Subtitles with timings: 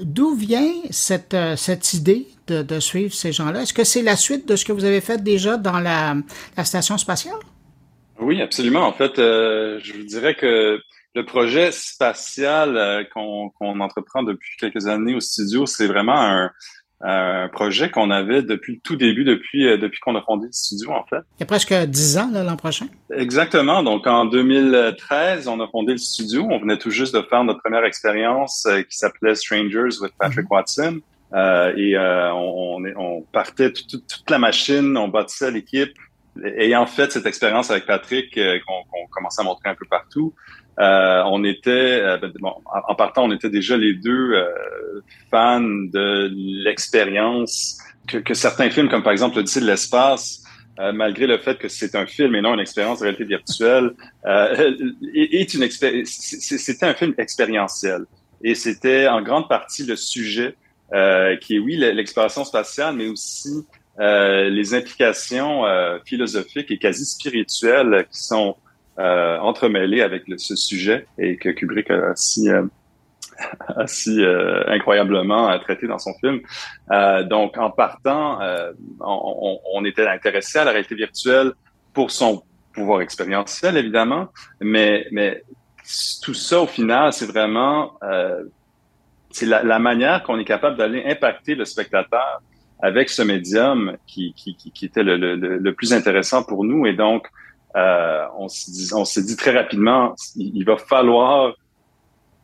[0.00, 3.62] D'où vient cette, cette idée de, suivre ces gens-là?
[3.62, 6.16] Est-ce que c'est la suite de ce que vous avez fait déjà dans la,
[6.56, 7.38] la station spatiale?
[8.18, 8.86] Oui, absolument.
[8.86, 10.80] En fait, je vous dirais que
[11.14, 16.50] le projet spatial qu'on entreprend depuis quelques années au studio, c'est vraiment un,
[17.02, 20.52] un projet qu'on avait depuis le tout début, depuis euh, depuis qu'on a fondé le
[20.52, 21.22] studio en fait.
[21.38, 22.86] Il y a presque dix ans l'an prochain.
[23.14, 23.82] Exactement.
[23.82, 26.46] Donc en 2013, on a fondé le studio.
[26.50, 30.46] On venait tout juste de faire notre première expérience euh, qui s'appelait Strangers with Patrick
[30.46, 30.54] mm-hmm.
[30.54, 31.00] Watson.
[31.32, 35.92] Euh, et euh, on, on, partait toute, toute la machine, on bâtissait l'équipe.
[36.44, 40.34] Ayant fait cette expérience avec Patrick, qu'on commençait à montrer un peu partout,
[40.80, 44.46] euh, on était, euh, ben, bon, en, partant, on était déjà les deux euh,
[45.30, 50.42] fans de l'expérience que, que, certains films, comme par exemple L'Odyssée de l'espace,
[50.94, 53.90] malgré le fait que c'est un film et non une expérience de réalité virtuelle,
[54.24, 55.68] est une
[56.06, 58.06] c'était un film expérientiel.
[58.42, 60.56] Et c'était en grande partie le sujet
[61.42, 63.66] qui est, oui, l'exploration spatiale, mais aussi
[63.98, 65.64] les implications
[66.06, 68.56] philosophiques et quasi spirituelles qui sont
[69.00, 72.64] euh, entremêlé avec ce sujet et que Kubrick a si, euh,
[74.08, 76.40] euh, incroyablement traité dans son film.
[77.26, 78.40] donc, en partant,
[79.00, 81.52] on, était intéressé à la réalité virtuelle
[81.94, 82.42] pour son
[82.74, 84.28] pouvoir expérientiel, évidemment,
[84.60, 85.08] mais,
[86.22, 87.98] tout ça, au final, c'est vraiment
[89.30, 92.42] c'est la, manière qu'on est capable d'aller impacter le spectateur
[92.82, 94.34] avec ce médium qui,
[94.82, 96.84] était le, le, plus intéressant pour nous.
[96.84, 97.28] Et donc,
[97.76, 101.54] euh, on s'est dit, très rapidement, il, va falloir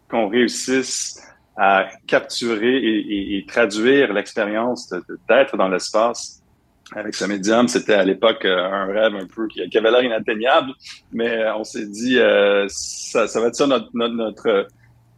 [0.09, 1.21] qu'on réussisse
[1.57, 4.93] à capturer et, traduire l'expérience
[5.29, 6.43] d'être dans l'espace
[6.95, 7.67] avec ce médium.
[7.67, 10.73] C'était à l'époque euh, un rêve un peu qui, avait l'air inatteignable,
[11.13, 12.19] mais euh, on s'est dit,
[12.69, 14.69] ça, va être ça notre, notre,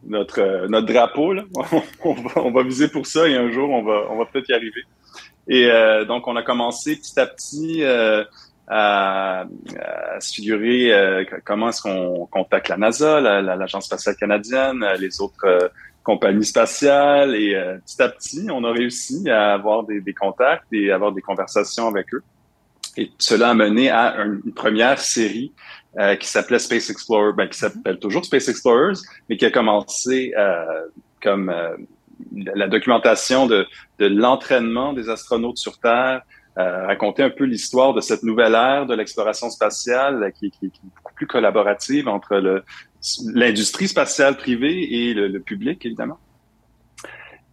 [0.06, 1.34] notre, notre, drapeau.
[1.34, 1.42] Là.
[2.04, 4.84] on, va, viser pour ça et un jour, on va, on va peut-être y arriver.
[5.50, 5.68] Et
[6.06, 7.82] donc, on a commencé petit à petit
[8.68, 9.46] à,
[10.20, 15.46] se figurer euh, comment est-ce qu'on contacte la NASA, l'Agence spatiale canadienne, euh, les autres
[15.46, 15.68] euh,
[16.02, 17.34] compagnies spatiales.
[17.34, 21.22] Et petit à petit, on a réussi à avoir des, des, contacts et avoir des
[21.22, 22.22] conversations avec eux.
[22.96, 25.52] Et cela a mené à une première série
[26.18, 30.32] qui s'appelait Space Explorer, ben, qui s'appelle toujours Space Explorers, mais qui a commencé
[31.22, 31.52] comme
[32.34, 33.66] la documentation de,
[33.98, 36.22] de l'entraînement des astronautes sur Terre,
[36.58, 41.14] euh, raconter un peu l'histoire de cette nouvelle ère de l'exploration spatiale qui, est beaucoup
[41.14, 42.64] plus collaborative entre
[43.32, 46.18] l'industrie spatiale privée et le, public, évidemment.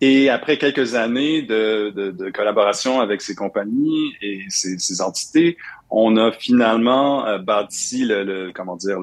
[0.02, 5.58] Et après quelques années de, collaboration avec ces compagnies et ces, entités,
[5.92, 8.98] on a finalement euh, bâti le, comment dire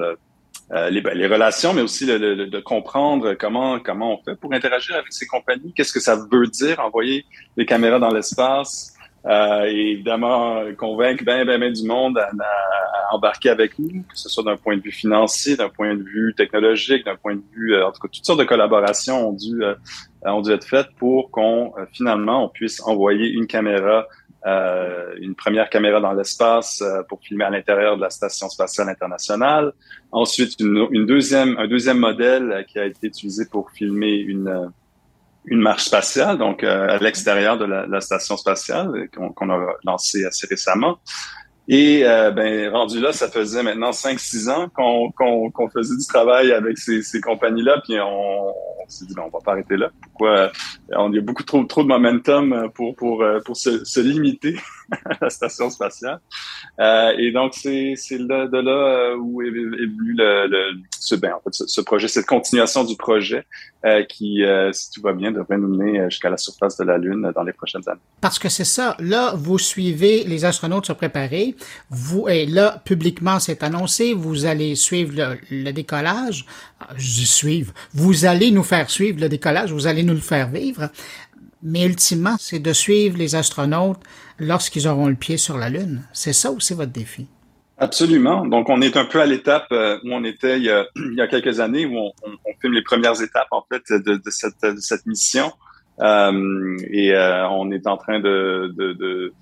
[0.73, 4.97] euh, les, ben, les, relations, mais aussi de comprendre comment comment on fait pour interagir
[4.97, 5.73] avec ces compagnies.
[5.77, 7.25] Qu'est-ce que ça veut dire envoyer
[7.57, 8.92] des caméras dans l'espace?
[9.25, 12.31] Euh, et évidemment convaincre ben, ben, ben du monde à,
[13.13, 16.35] embarquer avec nous, que ce soit d'un point de vue financier, d'un point de vue
[16.35, 19.63] technologique, d'un point de vue, euh, en tout cas, toutes sortes de collaborations ont dû,
[19.63, 19.75] euh,
[20.25, 24.07] ont dû être faites pour qu'on finalement on puisse envoyer une caméra,
[24.45, 29.73] une première caméra dans l'espace pour filmer à l'intérieur de la station spatiale internationale.
[30.11, 34.73] Ensuite, une, une deuxième, un deuxième modèle qui a été utilisé pour filmer une
[35.47, 40.25] une marche spatiale, donc euh, à l'extérieur de la, la, station spatiale qu'on a lancée
[40.25, 40.99] assez récemment.
[41.69, 46.53] Et euh, ben rendu là, ça faisait maintenant 5-6 ans qu'on qu'on faisait du travail
[46.53, 49.91] avec ces, ces compagnies-là, puis on, on s'est dit ben, on va pas arrêter là.
[50.03, 50.51] Pourquoi
[50.91, 54.57] On y a beaucoup trop trop de momentum pour pour pour se, se limiter
[55.21, 56.21] la station spatiale.
[56.81, 61.41] Euh, et donc c'est de, de là où est, venu le, le ce ben en
[61.41, 63.45] fait ce, projet, cette continuation du projet
[63.85, 66.99] euh, qui, euh, si tout va bien, devrait nous mener jusqu'à la surface de la
[66.99, 68.01] Lune dans les prochaines années.
[68.21, 68.97] Parce que c'est ça.
[69.01, 71.57] Là, vous suivez les astronautes se préparer
[71.91, 76.47] vous, et là, publiquement, c'est annoncé, vous allez suivre le, décollage.
[76.97, 77.73] Je suivre.
[77.95, 80.91] Vous allez nous faire suivre le décollage, vous allez nous le faire vivre.
[81.63, 84.01] Mais ultimement, c'est de suivre les astronautes
[84.43, 86.03] lorsqu'ils auront le pied sur la Lune.
[86.13, 87.27] C'est ça ou c'est votre défi?
[87.79, 88.47] Absolument.
[88.47, 90.87] Donc, on est un peu à l'étape euh, où on était il y a,
[91.27, 92.13] quelques années, où on,
[92.61, 95.53] filme les premières étapes, en fait, de, cette, mission.
[96.01, 99.33] Euh, et euh, on est en train de,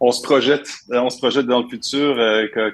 [0.00, 2.16] on se projette, on se projette dans le futur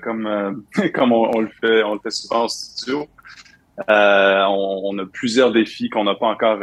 [0.03, 0.65] comme
[0.95, 3.07] comme on, le fait, souvent en studio.
[3.89, 6.61] On, a plusieurs défis qu'on n'a pas encore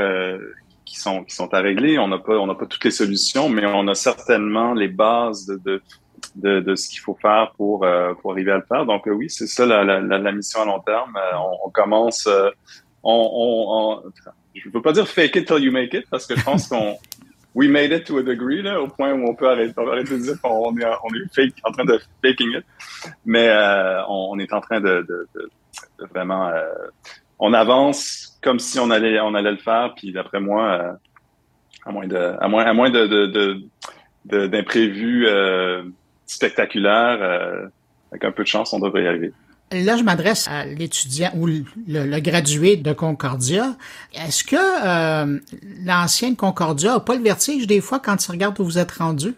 [0.86, 1.98] qui sont qui sont à régler.
[2.00, 5.46] On n'a pas on n'a pas toutes les solutions, mais on a certainement les bases
[5.46, 5.82] de, de
[6.36, 7.86] de, ce qu'il faut faire pour,
[8.22, 8.86] pour arriver à le faire.
[8.86, 11.18] Donc oui, c'est ça la, la, mission à long terme.
[11.36, 12.28] on, on, commence,
[13.04, 14.02] on,
[14.54, 16.98] je veux pas dire fake it till you make it parce que je pense qu'on
[17.56, 20.40] we made it to a degree là, au point où on peut arrêter, de dire
[20.42, 22.66] qu'on est, on est fake, en train de faking it,
[23.26, 25.28] mais euh, on, est en train de,
[26.14, 26.62] vraiment, euh,
[27.40, 30.94] on avance comme si on allait, on allait le faire, puis d'après moi, euh,
[31.86, 33.68] à moins de, à moins, à moins de,
[34.26, 35.84] d'imprévus euh,
[36.26, 37.70] spectaculaires,
[38.12, 39.34] avec un peu de chance, on devrait y arriver.
[39.72, 43.76] Là, je m'adresse à l'étudiant ou le, gradué de Concordia.
[44.14, 45.40] Est-ce que euh,
[45.84, 49.34] l'ancienne Concordia n'a pas le vertige des fois quand il regarde où vous êtes rendu?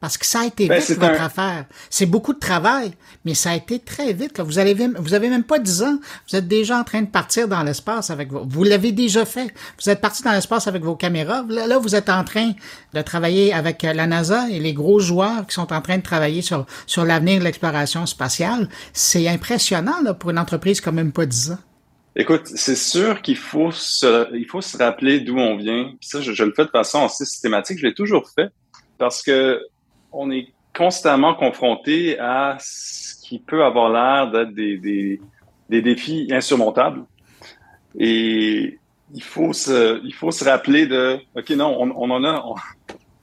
[0.00, 1.64] Parce que ça a été ben, vite, votre affaire.
[1.88, 2.92] C'est beaucoup de travail,
[3.24, 4.40] mais ça a été très vite.
[4.40, 5.98] Vous avez, vous avez même pas 10 ans.
[6.28, 9.54] Vous êtes déjà en train de partir dans l'espace avec vos, vous l'avez déjà fait.
[9.82, 11.44] Vous êtes parti dans l'espace avec vos caméras.
[11.48, 12.52] Là, vous êtes en train
[12.92, 16.02] de travailler avec euh, la NASA et les gros joueurs qui sont en train de
[16.02, 18.68] travailler sur, sur l'avenir de l'exploration spatiale.
[18.92, 21.58] C'est impressionnant, là, pour une entreprise comme même pas 10 ans.
[22.18, 25.92] Écoute, c'est sûr qu'il faut se, il faut se rappeler d'où on vient.
[26.00, 27.78] ça, je, je, le fais de façon assez systématique.
[27.78, 28.48] Je l'ai toujours fait
[28.98, 29.60] parce que
[30.12, 35.20] on est constamment confronté à ce qui peut avoir l'air d'être des, des,
[35.68, 37.04] des, défis insurmontables.
[37.98, 38.78] Et
[39.14, 42.44] il faut se, il faut se rappeler de, OK, non, on, on en a,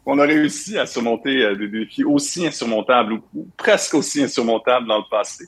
[0.05, 4.97] on, a réussi à surmonter euh, des défis aussi insurmontables ou, presque aussi insurmontables dans
[4.97, 5.45] le passé.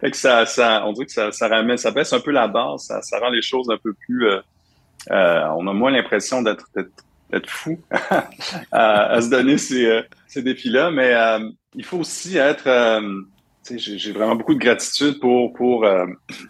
[0.00, 2.46] Fait que ça, ça, on dirait que ça, ça ramène, ça baisse un peu la
[2.46, 4.40] base, ça, ça rend les choses un peu plus, euh,
[5.10, 6.66] euh, on a moins l'impression d'être
[7.32, 7.78] être fou
[8.72, 12.66] à, se donner ces, euh, ces défis-là, mais euh, il faut aussi être.
[12.66, 13.00] Euh,
[13.76, 15.86] j'ai vraiment beaucoup de gratitude pour pour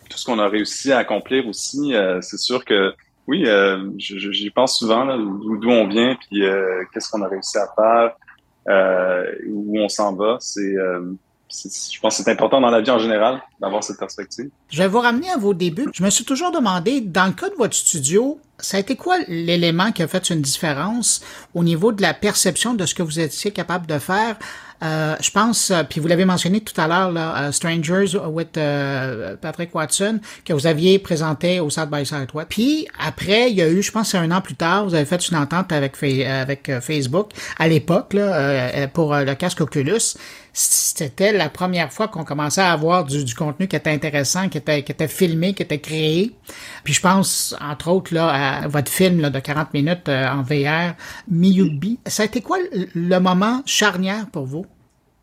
[0.08, 1.92] tout ce qu'on a réussi à accomplir aussi.
[2.22, 2.94] c'est sûr que
[3.26, 3.44] oui,
[3.98, 6.42] j'y pense souvent d'où on vient, puis
[6.94, 8.16] qu'est-ce qu'on a réussi à faire,
[9.48, 10.38] où on s'en va.
[10.40, 10.76] C'est
[11.50, 14.50] je pense que c'est important dans la vie en général d'avoir cette perspective.
[14.70, 15.88] Je vais vous ramener à vos débuts.
[15.92, 19.16] Je me suis toujours demandé, dans le cas de votre studio, ça a été quoi
[19.28, 21.20] l'élément qui a fait une différence
[21.54, 24.36] au niveau de la perception de ce que vous étiez capable de faire?
[24.82, 28.58] Euh, je pense, euh, puis vous l'avez mentionné tout à l'heure, là, uh, Strangers with
[29.40, 32.48] Patrick Watson, que vous aviez présenté au South by Southwest.
[32.48, 35.28] Puis après, il y a eu, je pense, un an plus tard, vous avez fait
[35.28, 38.16] une entente avec, euh, Facebook à l'époque
[38.94, 40.16] pour le casque Oculus
[40.52, 45.08] c'était la première fois qu'on commençait à avoir du, contenu qui était intéressant, qui était,
[45.08, 46.32] filmé, qui était créé.
[46.84, 50.94] Puis je pense, entre autres, là, à votre film de 40 minutes euh, en VR,
[51.28, 51.98] Miyubi.
[52.06, 54.66] Ça a été quoi le moment charnière pour vous?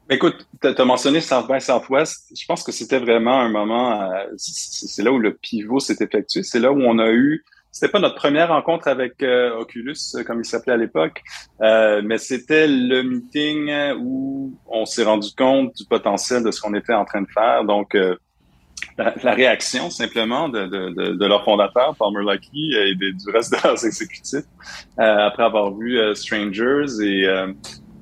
[0.10, 2.32] Écoute, tu as mentionné South by Southwest.
[2.34, 6.44] Je pense que c'était vraiment un moment, euh, c'est là où le pivot s'est effectué.
[6.44, 10.40] C'est là où on a eu c'était pas notre première rencontre avec euh, Oculus, comme
[10.40, 11.22] il s'appelait à l'époque,
[11.62, 16.74] euh, mais c'était le meeting où on s'est rendu compte du potentiel de ce qu'on
[16.74, 17.66] était en train de faire.
[17.66, 18.16] Donc, euh,
[18.98, 23.86] la, réaction simplement de, de, de, leur fondateur, Palmer Lucky, et du reste de leurs
[23.86, 24.46] exécutifs,
[24.98, 27.28] après avoir vu Strangers et,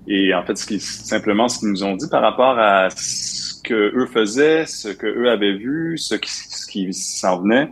[0.08, 3.62] et en fait, ce qui, simplement ce qu'ils nous ont dit par rapport à ce
[3.62, 7.72] que eux faisaient, ce que eux avaient vu, ce qui, ce qui s'en venait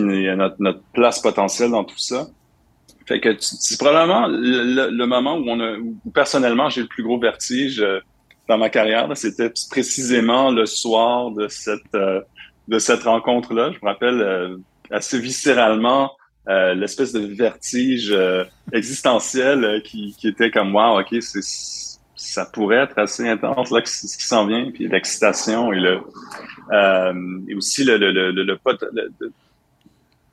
[0.00, 2.28] notre, place potentielle dans tout ça.
[3.06, 7.18] Fait que c'est probablement le, moment où on a, où personnellement j'ai le plus gros
[7.18, 8.00] vertige euh,
[8.48, 9.08] dans ma carrière.
[9.16, 12.20] C'était précisément le soir de cette euh,
[12.68, 13.72] de cette rencontre-là.
[13.72, 14.56] Je me rappelle euh,
[14.90, 16.12] assez viscéralement
[16.46, 18.12] l'espèce de vertige
[18.72, 21.40] existentiel qui, était comme wow, ok, c'est
[22.16, 26.00] ça pourrait être assez intense là ce qui s'en vient puis l'excitation et le
[27.48, 28.56] et aussi le, le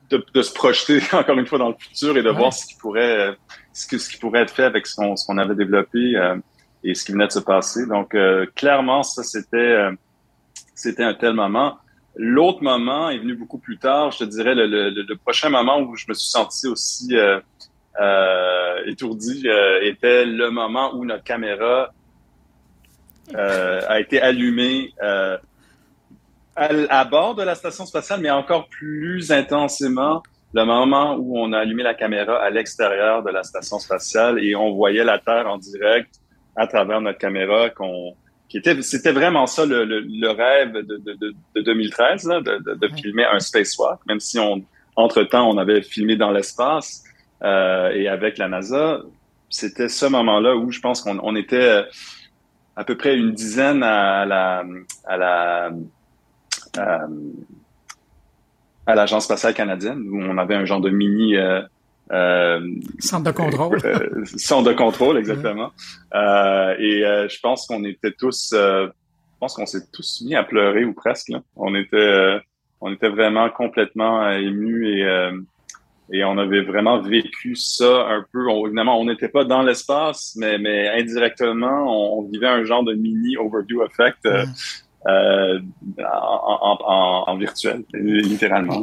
[0.09, 2.75] de, de, se projeter encore une fois dans le futur et de voir ce qui
[2.75, 3.35] pourrait
[3.73, 6.35] ce, que, ce qui pourrait être fait avec ce qu'on avait développé euh,
[6.83, 7.85] et ce qui venait de se passer.
[7.85, 9.91] Donc euh, clairement ça c'était euh,
[10.75, 11.77] c'était un tel moment.
[12.15, 14.11] L'autre moment est venu beaucoup plus tard.
[14.11, 17.15] Je te dirais le, le, le, prochain moment où je me suis senti aussi
[18.85, 19.47] étourdi
[19.81, 21.93] était le moment où notre caméra
[23.35, 24.93] a été allumée
[26.59, 30.21] à, bord de la station spatiale, mais encore plus intensément
[30.53, 34.55] le moment où on a allumé la caméra à l'extérieur de la station spatiale et
[34.55, 36.15] on voyait la Terre en direct
[36.55, 38.15] à travers notre caméra qu'on
[38.47, 42.87] qui était c'était vraiment ça le, le, rêve de, de, de 2013 là, de, de,
[42.95, 44.63] filmer un spacewalk même si on
[44.95, 47.03] entre temps on avait filmé dans l'espace
[47.43, 49.01] euh, et avec la NASA.
[49.51, 51.83] C'était ce moment là où je pense qu'on on était
[52.75, 54.63] à peu près une dizaine à la
[55.05, 55.71] à la
[56.77, 57.07] euh,
[58.85, 61.35] à l'Agence spatiale canadienne, où on avait un genre de mini...
[61.35, 61.61] Euh,
[62.11, 62.59] euh,
[62.97, 63.79] centre de contrôle.
[64.25, 65.71] centre de contrôle, exactement.
[66.13, 68.49] et je pense qu'on était tous...
[68.51, 68.89] je
[69.39, 71.31] pense qu'on s'est tous mis à pleurer, ou presque.
[71.55, 72.39] On était
[72.81, 75.05] on était vraiment complètement émus et
[76.11, 78.49] Et on avait vraiment vécu ça un peu.
[78.65, 83.37] évidemment, on n'était pas dans l'espace, mais, mais indirectement, on, vivait un genre de mini
[83.37, 84.45] overview effect euh,
[85.07, 85.59] euh,
[85.99, 88.81] en, en, en, virtuel, littéralement.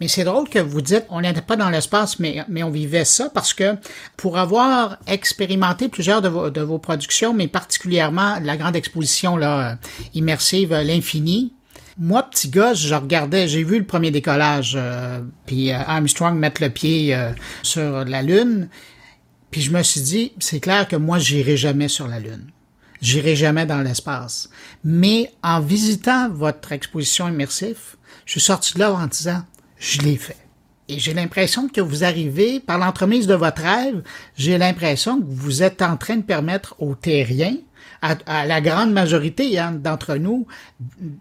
[0.00, 3.04] Mais c'est drôle que vous dites on n'était pas dans l'espace, mais, mais on vivait
[3.04, 3.74] ça parce que
[4.16, 9.76] pour avoir expérimenté plusieurs de vos, de vos productions, mais particulièrement la grande exposition là,
[10.14, 11.52] immersive L'Infini,
[11.98, 16.62] moi, petit gars, je regardais, j'ai vu le premier décollage, euh, puis euh, Armstrong mettre
[16.62, 17.32] le pied euh,
[17.62, 18.68] sur la Lune,
[19.50, 22.46] puis je me suis dit, c'est clair que moi, j'irai jamais sur la Lune.
[23.00, 24.50] J'irai jamais dans l'espace.
[24.84, 29.42] Mais en visitant votre exposition immersive, je suis sorti de là en disant,
[29.78, 30.36] je l'ai fait.
[30.88, 34.02] Et j'ai l'impression que vous arrivez, par l'entremise de votre rêve,
[34.36, 37.56] j'ai l'impression que vous êtes en train de permettre aux terriens
[38.02, 40.46] à, la grande majorité hein, d'entre nous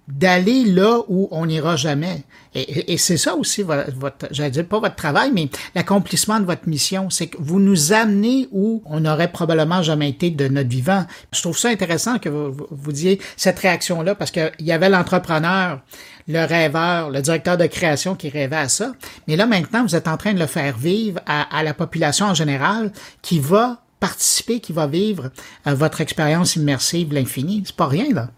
[0.08, 2.24] d'aller là où on n'ira jamais.
[2.54, 6.46] Et, et c'est ça aussi votre, votre j'allais dire pas votre travail, mais l'accomplissement de
[6.46, 10.70] votre mission, c'est que vous nous amenez où on n'aurait probablement jamais été de notre
[10.70, 11.06] vivant.
[11.34, 14.90] Je trouve ça intéressant que vous, vous, vous disiez cette réaction-là parce qu'il y avait
[14.90, 15.82] l'entrepreneur,
[16.28, 18.94] le rêveur, le directeur de création qui rêvait à ça.
[19.28, 22.28] Mais là, maintenant, vous êtes en train de le faire vivre à, à la population
[22.28, 22.92] en général
[23.22, 25.32] qui va participer, qui va vivre
[25.66, 27.64] à votre expérience immersive l'infini.
[27.66, 28.30] C'est pas rien, là.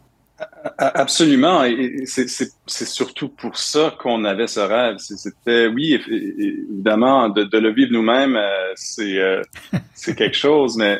[0.77, 1.63] Absolument.
[1.63, 4.97] Et c'est surtout pour ça qu'on avait ce rêve.
[4.97, 9.41] C'était, oui, évidemment, de, le vivre nous-mêmes, euh, euh,
[9.93, 10.99] c'est quelque chose, mais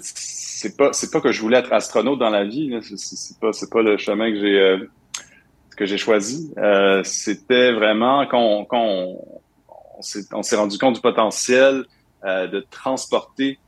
[0.00, 2.78] c'est pas c'est pas que je voulais être astronaute dans la vie.
[2.96, 4.90] C'est pas c'est pas le chemin que j'ai euh,
[5.76, 6.52] que j'ai choisi.
[7.04, 9.18] C'était vraiment quand on,
[10.32, 11.84] on s'est rendu compte du potentiel
[12.24, 13.58] de transporter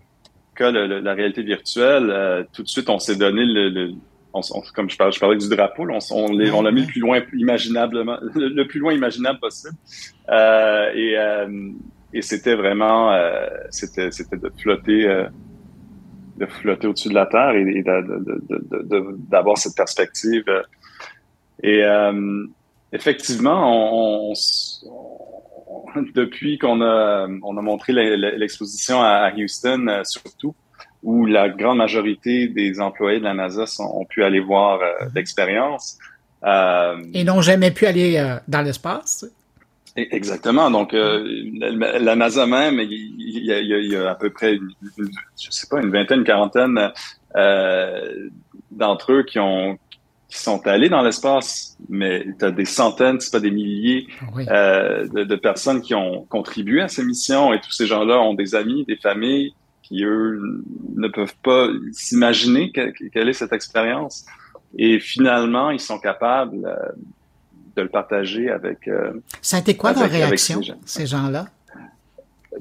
[0.61, 3.93] la réalité virtuelle, euh, tout de suite, on s'est donné le,
[4.75, 7.21] comme je parlais, du drapeau, on, on l'a mis le plus loin
[8.35, 9.77] le, plus loin imaginable possible.
[10.29, 11.71] Euh, et, euh,
[12.13, 13.13] et c'était vraiment,
[13.71, 15.27] c'était, de flotter,
[16.37, 17.85] de flotter au-dessus de la terre et,
[19.31, 20.45] d'avoir cette perspective.
[21.63, 21.83] Et
[22.93, 24.33] effectivement, on,
[26.15, 30.55] depuis qu'on a, on a montré l'exposition à Houston, euh, surtout,
[31.03, 35.13] où la grande majorité des employés de la NASA ont pu aller voir euh, mhm.
[35.15, 35.99] l'expérience.
[36.45, 39.27] Euh, Et n'ont jamais pu aller dans l'espace.
[39.97, 40.71] E, exactement.
[40.71, 44.71] Donc, la, NASA même, il y, a, à peu près, une,
[45.41, 46.91] je sais pas, une vingtaine, une quarantaine
[48.71, 49.79] d'entre eux qui ont,
[50.29, 54.07] qui sont allés dans l'espace, mais tu as des centaines, c'est pas des milliers
[54.49, 58.35] euh, de, de, personnes qui ont contribué à ces missions et tous ces gens-là ont
[58.35, 60.65] des amis, des familles qui, eux,
[60.97, 64.25] ne peuvent pas s'imaginer quelle est cette expérience.
[64.77, 66.75] Et finalement, ils sont capables euh,
[67.77, 68.89] de le partager avec...
[68.89, 69.13] Euh,
[69.43, 71.47] Ça a été quoi leur réaction, ces gens-là?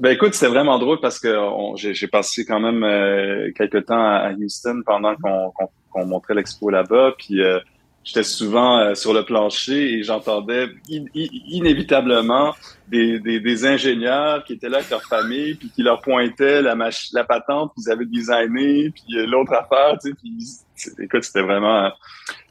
[0.00, 1.36] Ben écoute, c'était vraiment drôle parce que
[1.76, 7.40] j'ai passé quand même euh, quelques temps à, Houston pendant qu'on montrait l'expo là-bas, puis
[7.40, 7.60] euh,
[8.02, 12.54] j'étais souvent euh, sur le plancher et j'entendais inévitablement
[12.88, 16.74] des, des, des, ingénieurs qui étaient là avec leur famille, puis qui leur pointaient la,
[17.12, 21.92] la patente qu'ils avaient designée, puis l'autre affaire, tu sais, puis écoute, c'était vraiment,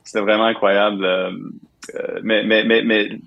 [0.05, 1.05] c'était vraiment incroyable.
[2.23, 3.19] mais, mais, mais, mais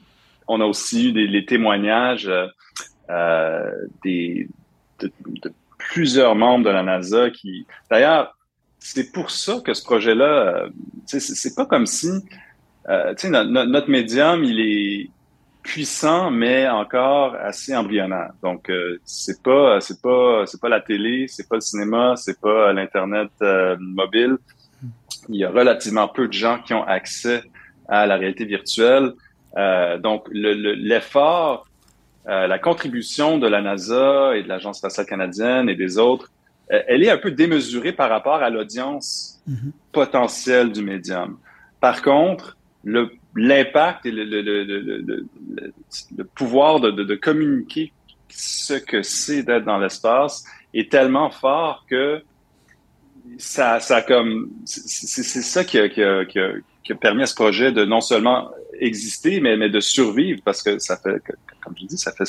[0.48, 2.46] on a aussi eu des, les témoignages euh,
[4.02, 4.48] des,
[5.00, 5.12] de,
[5.78, 8.36] plusieurs membres de la NASA qui, d'ailleurs,
[8.78, 10.68] c'est pour ça que ce projet-là, euh,
[11.06, 12.10] c'est pas comme si,
[12.88, 15.10] euh, notre médium, il est
[15.62, 18.30] puissant, mais encore assez embryonnaire.
[18.42, 22.40] Donc, euh, c'est pas, c'est pas, c'est pas la télé, c'est pas le cinéma, c'est
[22.40, 24.36] pas l'internet euh, mobile.
[25.28, 27.42] Il y a relativement peu de gens qui ont accès
[27.88, 29.12] à la réalité virtuelle.
[30.00, 31.65] donc, l'effort
[32.28, 36.32] euh, la contribution de la NASA et de l'Agence spatiale canadienne et des autres,
[36.72, 39.70] euh, elle est un peu démesurée par rapport à l'audience mm-hmm.
[39.92, 41.38] potentielle du médium.
[41.80, 45.26] Par contre, l'impact et le, le, le,
[46.16, 47.92] le pouvoir de, de, de, communiquer
[48.28, 52.22] ce que c'est d'être dans l'espace est tellement fort que
[53.38, 56.52] ça, ça comme c'est ça qui a, qui, a, qui, a,
[56.82, 60.62] qui a permis à ce projet de non seulement exister, mais, mais de survivre parce
[60.62, 61.20] que ça fait
[61.66, 62.24] comme je dis, ça fait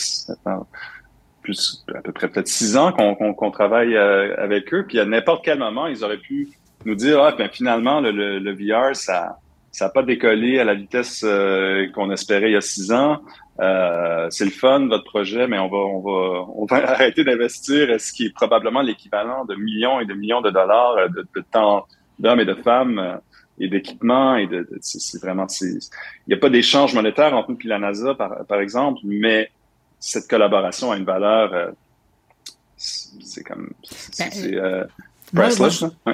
[1.44, 4.86] plus à peu près peut-être six ans qu'on travaille euh, avec eux.
[4.88, 6.50] Puis à n'importe quel moment, ils auraient pu
[6.86, 9.38] nous dire ah ben finalement le, VR ça
[9.72, 13.20] ça n'a pas décollé à la vitesse euh, qu'on espérait il y a six ans.
[13.60, 18.00] Euh, c'est le fun votre projet, mais on va on va on va arrêter d'investir
[18.00, 21.86] ce qui est probablement l'équivalent de millions et de millions de dollars de temps
[22.20, 23.20] d'hommes et de femmes
[23.60, 25.80] et d'équipements et de, c'est vraiment il
[26.28, 29.50] n'y a pas d'échange monétaire entre nous et la NASA par, par exemple mais
[30.00, 31.74] cette collaboration a une valeur,
[32.78, 34.56] c'est comme, c'est,
[35.34, 35.50] ben,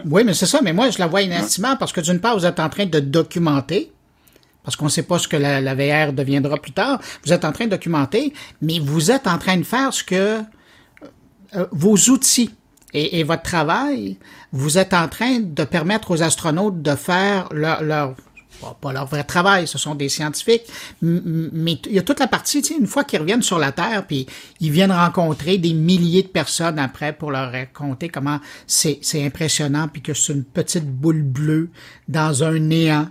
[0.06, 2.46] oui, mais c'est ça, mais moi, je la vois inestimable parce que d'une part, vous
[2.46, 3.92] êtes en train de documenter,
[4.64, 7.00] parce qu'on ne sait pas ce que la, VR deviendra plus tard.
[7.24, 10.40] Vous êtes en train de documenter, mais vous êtes en train de faire ce que
[11.56, 12.56] euh, vos outils
[12.94, 14.18] et, votre travail,
[14.52, 18.16] vous êtes en train de permettre aux astronautes de faire leur, leur
[18.82, 20.64] pas leur vrai travail, ce sont des scientifiques,
[21.02, 24.26] mais il y a toute la partie, une fois qu'ils reviennent sur la Terre, puis
[24.62, 30.02] ils viennent rencontrer des milliers de personnes après pour leur raconter comment c'est impressionnant, puis
[30.02, 31.70] que c'est une petite boule bleue
[32.08, 33.10] dans un néant.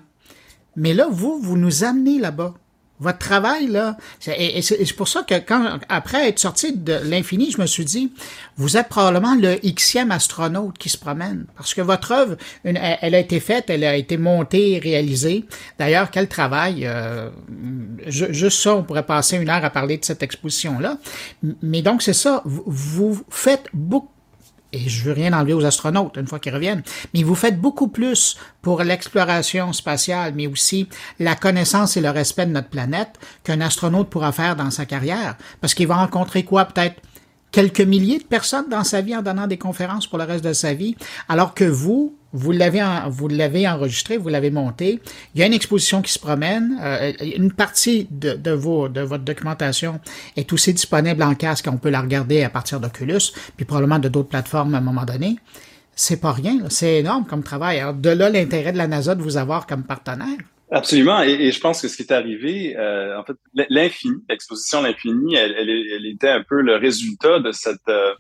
[0.77, 2.55] Mais là, vous, vous nous amenez là-bas.
[3.03, 3.97] Votre travail, là,
[4.29, 8.13] et, c'est pour ça que quand, après être sorti de l'infini, je me suis dit,
[8.57, 11.47] vous êtes probablement le xème astronaute qui se promène.
[11.57, 15.47] Parce que votre œuvre, elle, a été faite, elle a été montée, réalisée.
[15.81, 16.87] D'ailleurs, quel travail.
[16.87, 17.31] Euh,
[18.07, 20.99] juste ça, on pourrait passer une heure à parler de cette exposition-là.
[21.61, 24.12] Mais donc, c'est ça, vous faites beaucoup
[24.73, 26.83] et je veux rien enlever aux astronautes une fois qu'ils reviennent,
[27.15, 30.89] mais vous faites beaucoup plus pour l'exploration spatiale, mais aussi
[31.19, 35.37] la connaissance et le respect de notre planète qu'un astronaute pourra faire dans sa carrière,
[35.61, 36.65] parce qu'il va rencontrer quoi?
[36.65, 37.01] Peut-être
[37.51, 40.55] quelques milliers de personnes dans sa vie en donnant des conférences pour le reste de
[40.55, 40.97] sa vie,
[41.29, 45.01] alors que vous, vous l'avez vous l'avez enregistré, vous l'avez monté.
[45.35, 46.79] Il y a une exposition qui se promène.
[46.81, 50.01] Euh, une partie de, de, vos, de votre documentation
[50.37, 51.69] est aussi disponible en casque.
[51.71, 55.05] On peut la regarder à partir d'Oculus, puis probablement de d'autres plateformes à un moment
[55.05, 55.37] donné.
[55.95, 57.81] C'est pas rien, c'est énorme comme travail.
[57.81, 60.39] Alors, de là l'intérêt de la NASA de vous avoir comme partenaire.
[60.71, 63.37] Absolument, et, je pense que ce qui est arrivé, euh, en fait,
[63.69, 68.15] l'infini, l'exposition l'infini, elle, elle, était un peu le résultat de cette euh,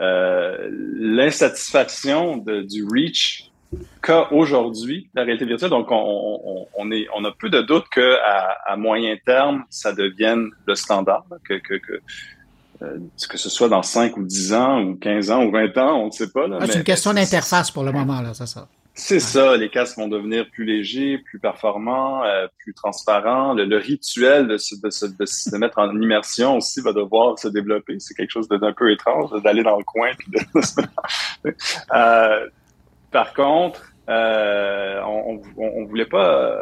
[0.00, 3.50] euh, l'insatisfaction du reach
[4.02, 5.70] qu'a aujourd'hui la réalité virtuelle.
[5.70, 8.16] Donc, on, on, est, on a peu de doute que
[8.66, 12.00] à, moyen terme, ça devienne le standard, que, que, que
[12.78, 16.06] que ce soit dans 5 ou 10 ans ou 15 ans ou 20 ans, on
[16.06, 16.46] ne sait pas.
[16.60, 18.68] Ah, c'est une question d'interface pour le moment, là, c'est ça.
[18.98, 23.52] C'est ça, les casques vont devenir plus légers, plus performants, euh, plus transparents.
[23.52, 27.48] Le, rituel de se, de, se, de se, mettre en immersion aussi va devoir se
[27.48, 28.00] développer.
[28.00, 30.08] C'est quelque chose d'un peu étrange d'aller dans le coin.
[30.18, 31.54] Puis de...
[31.94, 32.48] euh,
[33.10, 36.56] par contre, euh, on, on, voulait pas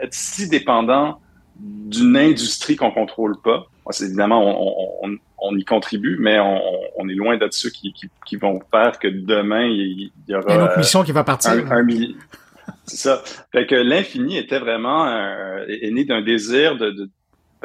[0.00, 1.20] être si dépendant
[1.58, 3.66] d'une industrie qu'on contrôle pas.
[4.00, 7.94] Évidemment, on, on, on y contribue, mais on, est loin de ceux qui,
[8.26, 10.54] qui, vont faire que demain, il, y aura...
[10.54, 11.52] Une autre mission qui va partir.
[11.52, 11.86] Un,
[12.84, 13.22] C'est ça.
[13.52, 15.06] Fait que l'infini était vraiment
[15.68, 17.08] est né d'un désir de,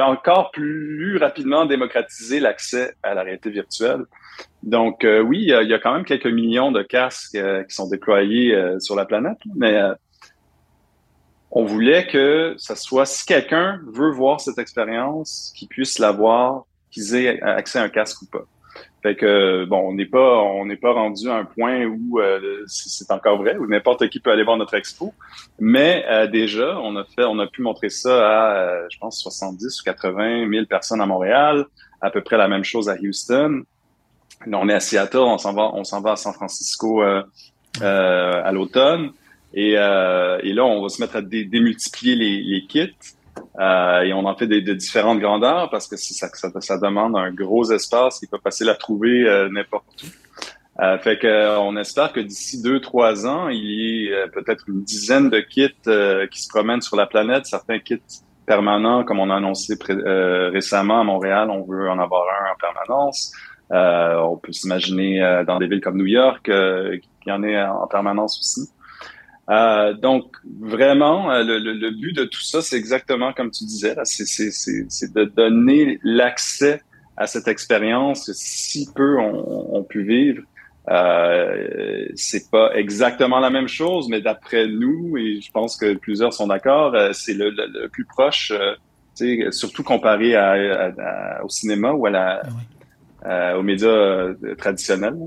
[0.01, 4.03] encore plus rapidement démocratiser l'accès à la réalité virtuelle.
[4.63, 7.89] Donc euh, oui, il y, a, quand même quelques millions de casques euh, qui sont
[7.89, 9.79] déployés euh, sur la planète, mais
[11.51, 16.65] on voulait que ça soit si quelqu'un veut voir cette expérience, qu'il puisse la voir
[16.91, 18.45] qu'ils aient accès à un casque ou pas.
[19.03, 22.63] Fait que bon, on n'est pas on n'est pas rendu à un point où euh,
[22.67, 25.13] c'est encore vrai où n'importe qui peut aller voir notre expo,
[25.59, 29.19] mais euh, déjà on a fait on a pu montrer ça à euh, je pense
[29.19, 31.65] 70 ou 80 000 personnes à Montréal,
[31.99, 33.63] à peu près la même chose à Houston.
[34.45, 39.11] on est à Seattle, on s'en va on s'en va à San Francisco à l'automne
[39.53, 42.95] et, et là on va se mettre à démultiplier les, les kits.
[43.59, 47.15] Euh, et on en fait des, de différentes grandeurs parce que ça, ça, ça, demande
[47.17, 50.07] un gros espace qui peut pas facile à trouver euh, n'importe où.
[50.81, 54.83] Euh, fait que on espère que d'ici deux trois ans, il y ait peut-être une
[54.83, 55.69] dizaine de kits
[56.31, 57.45] qui se promènent sur la planète.
[57.45, 57.99] Certains kits
[58.45, 63.33] permanents, comme on a annoncé récemment à Montréal, on veut en avoir un en permanence.
[63.69, 68.39] on peut s'imaginer dans des villes comme New York qu'il y en ait en permanence
[68.39, 68.71] aussi.
[69.49, 73.95] Euh, donc, vraiment, euh, le, le, but de tout ça, c'est exactement comme tu disais,
[74.03, 76.81] c'est de donner l'accès
[77.17, 80.43] à cette expérience que si peu on, pu vivre.
[80.89, 86.33] Euh, c'est pas exactement la même chose, mais d'après nous, et je pense que plusieurs
[86.33, 88.51] sont d'accord, euh, c'est le, le, plus proche,
[89.51, 92.41] surtout comparé à, au cinéma ou à la,
[93.23, 95.17] ah aux médias traditionnels.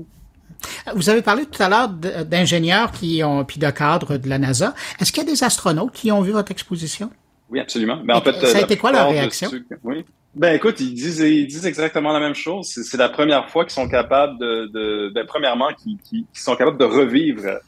[0.95, 4.73] Vous avez parlé tout à l'heure d'ingénieurs qui ont, puis de cadres de la NASA.
[4.99, 7.09] Est-ce qu'il y a des astronautes qui ont vu votre exposition?
[7.49, 8.01] Oui, absolument.
[8.03, 9.49] Ben, en fait, ça a été quoi leur réaction?
[9.83, 10.05] oui.
[10.35, 12.67] Ben écoute, ils disent, ils disent exactement la même chose.
[12.67, 16.83] C'est la première fois qu'ils sont capables de, de ben, premièrement, qu'ils sont capables de
[16.83, 17.59] revivre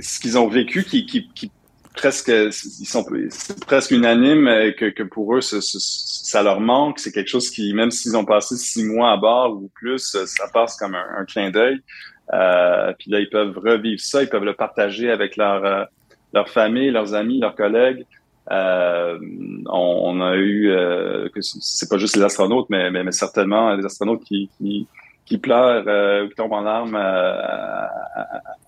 [0.00, 1.50] ce qu'ils ont vécu, qui, qui, qui
[1.94, 3.04] presque, ils sont
[3.66, 4.46] presque unanime
[4.78, 6.98] que, que pour eux, ça leur manque.
[6.98, 10.48] C'est quelque chose qui, même s'ils ont passé six mois à bord ou plus, ça
[10.52, 11.80] passe comme un, clin d'œil.
[12.32, 15.84] Euh, puis là, ils peuvent revivre ça, ils peuvent le partager avec leur, euh,
[16.32, 18.06] leur famille, leurs amis, leurs collègues.
[18.50, 19.18] Euh,
[19.66, 24.50] on, a eu, euh, c'est pas juste les astronautes, mais, mais, certainement des astronautes qui,
[24.58, 24.86] qui,
[25.24, 27.90] qui pleurent euh, ou qui tombent en larmes à,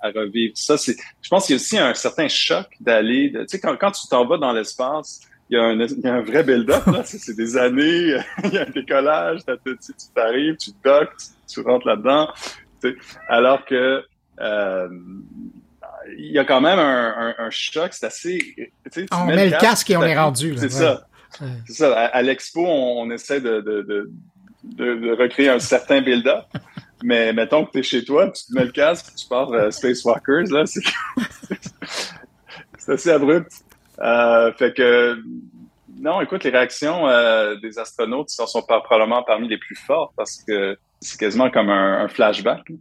[0.02, 0.76] à, revivre ça.
[0.76, 3.90] C'est, je pense qu'il y a aussi un certain choc d'aller, tu sais, quand, quand
[3.90, 6.82] tu t'en vas dans l'espace, il y, a un, il y a un vrai build-up,
[7.04, 11.60] c'est, des années, il y a un décollage, tu, tu t'arrives, tu docks, tu, tu
[11.60, 12.28] rentres là-dedans,
[13.28, 14.02] alors que
[14.40, 14.88] euh,
[16.18, 18.38] il y a quand même un, un, choc, c'est assez.
[18.92, 20.56] Tu on met le casque, et on est rendu.
[20.58, 21.06] C'est ça.
[21.66, 21.98] C'est ça.
[21.98, 24.10] À, l'expo, on, essaie de, de, de,
[24.64, 26.44] de, recréer un certain build-up.
[27.02, 29.70] Mais mettons que tu es chez toi, tu te mets le casque, tu pars euh,
[29.70, 30.64] Spacewalkers, là,
[32.78, 33.52] c'est assez abrupt.
[34.00, 35.18] Euh, fait que
[36.00, 40.42] non, écoute, les réactions euh, des astronautes sont, sont probablement parmi les plus fortes parce
[40.42, 42.72] que c'est quasiment comme un, flashback.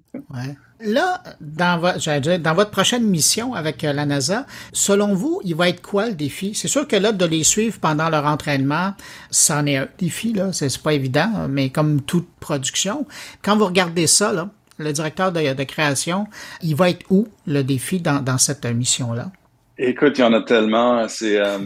[0.82, 5.70] Là, dans, votre, dans votre prochaine mission avec euh, la NASA, selon vous, il va
[5.70, 6.54] être quoi le défi?
[6.56, 8.94] C'est sûr que là, de les suivre pendant leur entraînement,
[9.32, 10.52] c'en est un défi, là.
[10.52, 13.06] C'est pas évident, mais comme toute production.
[13.42, 16.28] Quand vous regardez ça, là, le directeur de, création,
[16.62, 19.32] il va être où le défi dans, cette mission-là?
[19.78, 21.08] Écoute, il y en a tellement.
[21.08, 21.58] C'est euh,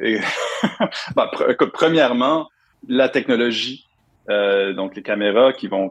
[1.16, 1.30] bah,
[1.72, 2.48] premièrement,
[2.88, 3.86] la technologie
[4.28, 5.90] euh, donc les caméras qui vont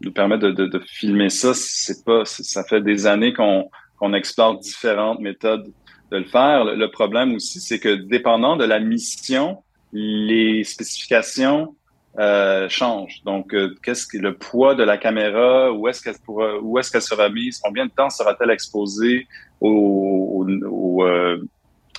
[0.00, 4.14] nous permettre de, de, de filmer ça, c'est pas ça fait des années qu'on qu'on
[4.14, 5.72] explore différentes méthodes
[6.10, 6.64] de le faire.
[6.64, 11.74] Le, problème aussi, c'est que dépendant de la mission, les spécifications
[12.18, 13.22] euh, changent.
[13.24, 16.90] Donc, euh, qu'est-ce que le poids de la caméra, où est-ce qu'elle pourra, où est-ce
[16.90, 19.26] qu'elle sera mise, combien de temps sera-t-elle exposée
[19.60, 21.44] au, au, au, euh,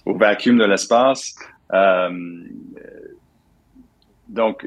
[0.05, 1.35] au vacuum de l'espace
[1.73, 2.09] euh,
[4.29, 4.65] donc,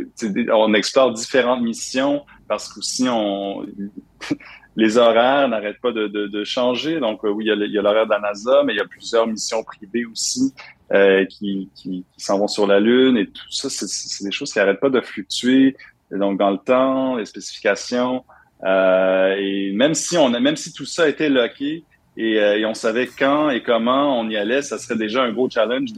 [0.52, 2.80] on explore différentes missions parce que
[4.76, 7.00] les horaires n'arrêtent pas de, changer.
[7.00, 9.26] Donc, euh, oui, il y a l'horaire de la NASA, mais il y a plusieurs
[9.26, 10.52] missions privées aussi
[10.92, 11.70] euh, qui,
[12.18, 15.00] s'en vont sur la Lune et tout ça, c'est des choses qui n'arrêtent pas de
[15.00, 15.76] fluctuer.
[16.10, 18.22] donc, dans le temps, les spécifications.
[18.64, 21.84] Euh, et même si on a, même si tout ça était locké
[22.18, 25.90] et, on savait quand et comment on y allait, ça serait déjà un gros challenge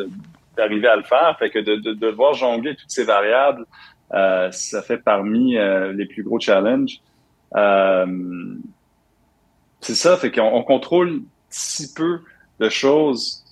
[0.57, 1.37] d'arriver à le faire.
[1.37, 3.67] Fait que de, de devoir jongler toutes ces variables,
[4.13, 7.01] euh, ça fait parmi euh, les plus gros challenges.
[7.57, 8.07] Euh,
[9.81, 12.21] c'est ça, fait qu'on on contrôle si peu
[12.61, 13.45] de choses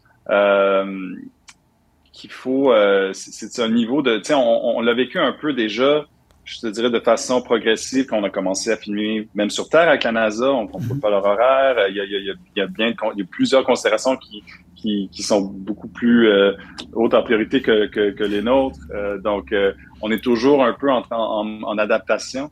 [2.12, 2.72] qu'il faut.
[3.12, 6.06] c'est un niveau de, tu on, on l'a vécu un peu déjà
[6.44, 10.02] je te dirais de façon progressive qu'on a commencé à filmer même sur Terre avec
[10.04, 12.58] la NASA, on ne contrôle pas leur horaire, il y a, il y a, il
[12.58, 14.42] y a bien il y a plusieurs considérations qui,
[14.82, 16.52] qui, sont beaucoup plus euh,
[16.92, 18.78] hautes en priorité que, les nôtres.
[18.92, 22.50] Euh, donc, euh, on est toujours un peu en, adaptation.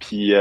[0.00, 0.32] Puis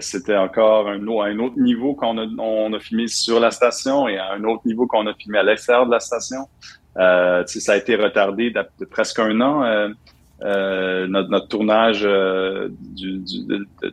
[0.00, 4.18] c'était encore un, un, autre niveau qu'on a, on a filmé sur la station et
[4.18, 6.46] un autre niveau qu'on a filmé à l'extérieur de la station.
[6.94, 9.88] Ça a été retardé de, presque un an.
[10.42, 12.72] Notre, tournage de,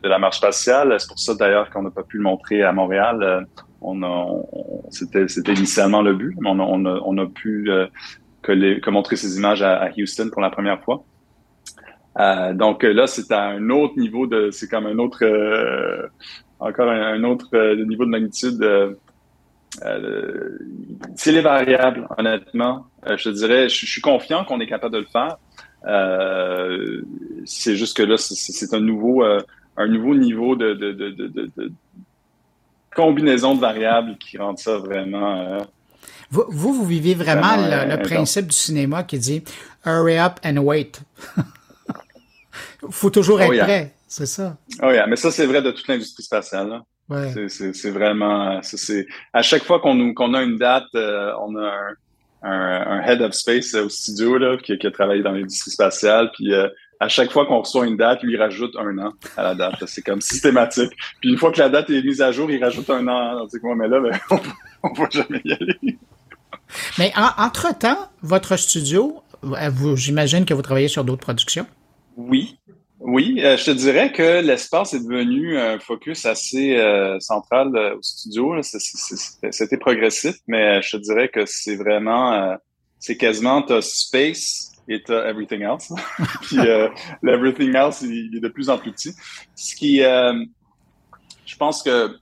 [0.04, 0.94] la marche spatiale.
[0.98, 3.46] C'est pour ça d'ailleurs qu'on n'a pas pu le montrer à Montréal.
[3.80, 4.44] On
[4.90, 7.70] c'était, initialement le but, mais on a, pu
[8.42, 11.04] que montrer ces images à, Houston pour la première fois.
[12.54, 15.24] donc là, c'est à un autre niveau de, c'est comme un autre,
[16.58, 18.64] encore un, autre niveau de magnitude.
[21.14, 22.86] c'est les variables, honnêtement.
[23.06, 25.36] je te dirais, je suis confiant qu'on est capable de le faire.
[25.86, 27.02] Euh,
[27.44, 29.40] c'est juste que là, c'est un nouveau, euh,
[29.76, 30.74] un nouveau niveau de,
[32.98, 35.40] combinaison de variables qui rend ça vraiment.
[35.40, 35.58] Euh,
[36.30, 39.42] vous, vous, vivez vraiment, le, principe du cinéma qui dit
[39.86, 41.00] hurry up and wait.
[42.90, 44.56] faut toujours oh, être prêt, c'est ça.
[44.82, 46.82] Oh yeah, mais ça c'est vrai de toute l'industrie spatiale.
[47.08, 47.32] Ouais.
[47.48, 51.72] C'est vraiment, c'est à chaque fois qu'on qu'on a une date, on a
[52.42, 56.30] un, un, head of space au studio là, qui, a travaillé dans l'industrie spatiale.
[56.34, 56.68] Puis euh,
[57.00, 59.84] à chaque fois qu'on reçoit une date, lui il rajoute un an à la date.
[59.86, 60.90] C'est comme systématique.
[61.20, 63.42] Puis une fois que la date est mise à jour, il rajoute un an.
[63.42, 64.18] On dit quoi, mais là, ben,
[64.82, 65.98] on, ne va jamais y aller.
[66.98, 69.22] Mais entre-temps, votre studio,
[69.94, 71.66] j'imagine que vous travaillez sur d'autres productions?
[72.16, 72.58] Oui,
[73.00, 77.96] oui, euh, je te dirais que l'espace est devenu un focus assez euh, central euh,
[77.96, 78.60] au studio.
[78.62, 82.56] C'était progressif, mais je te dirais que c'est vraiment,
[82.98, 85.92] c'est quasiment t'as space et t'as everything else.
[86.42, 86.58] Puis
[87.22, 89.12] l'everything else, il, est de plus en plus petit.
[89.54, 92.16] Ce qui, je pense que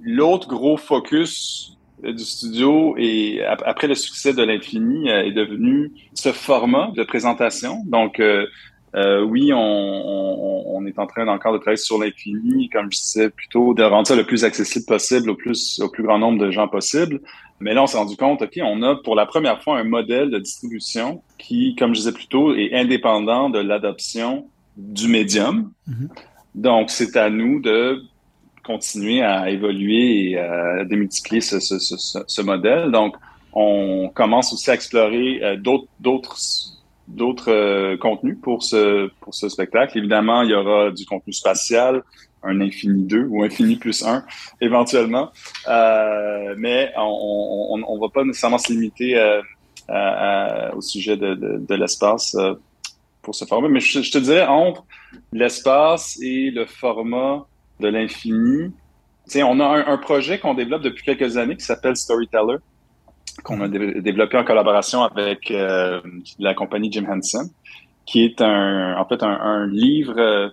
[0.00, 6.90] l'autre gros focus du studio et après le succès de l'infini est devenu ce format
[6.94, 7.82] de présentation.
[7.86, 8.46] Donc Euh,
[8.94, 13.30] oui, on, on, on, est en train encore de travailler sur l'infini, comme je disais
[13.30, 16.50] plutôt, de rendre ça le plus accessible possible au plus au plus grand nombre de
[16.50, 17.20] gens possible.
[17.60, 20.30] Mais là, on s'est rendu compte, OK, on a pour la première fois un modèle
[20.30, 25.72] de distribution qui, comme je disais plus tôt, est indépendant de l'adoption du médium.
[25.88, 26.08] Mm-hmm.
[26.54, 28.02] Donc, c'est à nous de
[28.64, 32.90] continuer à évoluer et à démultiplier ce, ce, ce, ce modèle.
[32.90, 33.16] Donc,
[33.52, 36.36] on commence aussi à explorer euh, d'autres
[37.08, 39.98] d'autres euh, contenus pour ce pour ce spectacle.
[39.98, 42.02] Évidemment, il y aura du contenu spatial,
[42.42, 44.24] un infini 2 ou infini plus 1
[44.60, 45.30] éventuellement,
[45.68, 51.74] euh, mais on, on, va pas nécessairement se limiter euh, au sujet de, de, de
[51.74, 52.36] l'espace
[53.22, 53.68] pour ce format.
[53.68, 54.84] Mais je, je te dirais entre
[55.32, 57.46] l'espace et le format
[57.80, 58.72] de l'infini,
[59.36, 62.58] on a un, un projet qu'on développe depuis quelques années qui s'appelle Storyteller
[63.42, 66.00] qu'on a développé en collaboration avec euh,
[66.38, 67.50] la compagnie Jim Henson,
[68.06, 70.48] qui est un, en fait un, livre euh,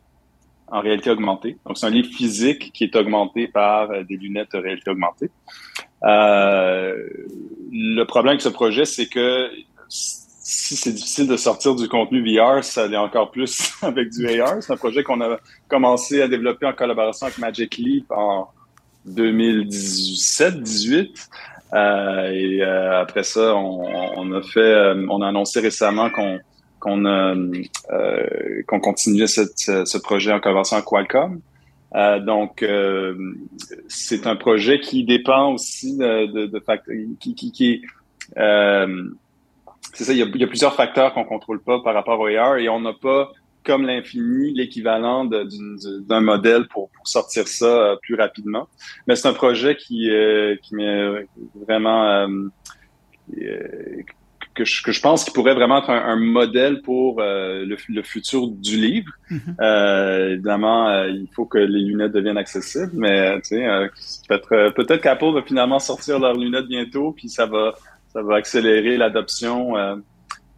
[0.68, 1.58] en réalité augmentée.
[1.66, 5.30] Donc, c'est un livre physique qui est augmenté par euh, des lunettes de réalité augmentée.
[6.02, 9.52] le problème avec ce projet, c'est que
[9.90, 14.62] si c'est difficile de sortir du contenu VR, ça l'est encore plus avec du AR.
[14.62, 18.50] C'est un projet qu'on a commencé à développer en collaboration avec Magic Leap en
[19.08, 21.30] 2017-18.
[21.74, 23.86] Euh, et euh, après ça, on,
[24.18, 26.40] on, a fait, euh, on a annoncé récemment qu'on
[26.80, 27.04] qu'on
[28.68, 31.40] qu'on continuait cette, ce projet en collaboration avec Qualcomm.
[31.96, 33.16] Euh, donc, euh,
[33.88, 37.82] c'est un projet qui dépend aussi de, de, de facteurs, qui, qui, qui
[38.38, 39.10] euh,
[39.94, 42.20] c'est ça, il y, a, il y, a, plusieurs facteurs qu'on contrôle pas par rapport
[42.20, 43.32] au AR et on n'a pas
[43.64, 48.68] comme l'infini, l'équivalent d'un modèle pour, pour, sortir ça euh, plus rapidement.
[49.08, 51.28] Mais c'est un projet qui, euh, qui m'est
[51.68, 52.50] vraiment euh,
[54.56, 58.48] que, je, que je pense qu'il pourrait vraiment être un, modèle pour le, le, futur
[58.48, 59.12] du livre.
[59.30, 60.34] Mm-hmm.
[60.34, 63.90] évidemment, il faut que les lunettes deviennent accessibles, mais tu sais,
[64.28, 67.76] peut-être peut-être qu'Apple va finalement sortir leurs lunettes bientôt, puis ça va
[68.12, 69.74] ça va accélérer l'adoption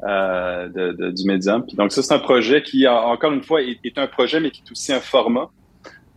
[0.06, 1.66] euh, du médium.
[1.74, 4.72] Donc ça, c'est un projet qui, encore une fois, est, un projet, mais qui est
[4.72, 5.50] aussi un format